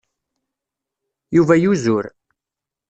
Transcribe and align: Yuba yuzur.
Yuba 1.35 1.55
yuzur. 1.63 2.05